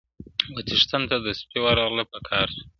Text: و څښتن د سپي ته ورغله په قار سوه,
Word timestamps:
و 0.53 0.55
څښتن 0.67 1.01
د 1.09 1.27
سپي 1.39 1.49
ته 1.51 1.59
ورغله 1.63 2.03
په 2.11 2.17
قار 2.27 2.47
سوه, 2.55 2.63